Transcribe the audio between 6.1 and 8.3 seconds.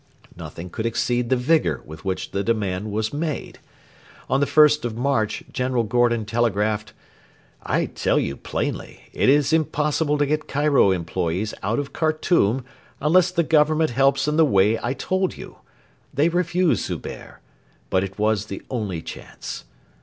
telegraphed: 'I tell